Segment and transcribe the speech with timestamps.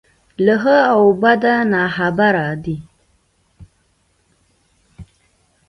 [0.45, 2.77] له ښه او بده ناخبره دی.